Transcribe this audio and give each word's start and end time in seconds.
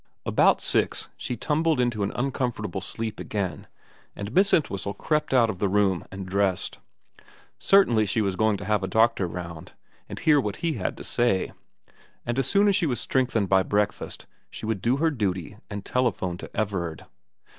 About 0.25 0.59
six 0.61 1.09
she 1.15 1.37
tumbled 1.37 1.79
into 1.79 2.01
an 2.01 2.11
uncomfortable 2.15 2.81
sleep 2.81 3.19
again, 3.19 3.67
and 4.15 4.33
Miss 4.33 4.51
Entwhistle 4.51 4.95
crept 4.95 5.31
out 5.31 5.47
of 5.47 5.59
the 5.59 5.69
room 5.69 6.05
and 6.11 6.25
dressed. 6.25 6.79
Certainly 7.59 8.07
she 8.07 8.19
was 8.19 8.35
going 8.35 8.57
to 8.57 8.65
have 8.65 8.81
a 8.81 8.87
doctor 8.87 9.27
round, 9.27 9.73
and 10.09 10.17
hear 10.19 10.41
what 10.41 10.55
he 10.65 10.73
had 10.73 10.97
to 10.97 11.03
say; 11.03 11.51
and 12.25 12.39
as 12.39 12.47
soon 12.47 12.67
as 12.67 12.75
she 12.75 12.87
was 12.87 12.99
strengthened 12.99 13.47
by 13.47 13.61
breakfast 13.61 14.25
she 14.49 14.65
would 14.65 14.81
do 14.81 14.97
her 14.97 15.11
duty 15.11 15.57
and 15.69 15.85
telephone 15.85 16.35
to 16.39 16.49
Everard. 16.57 17.05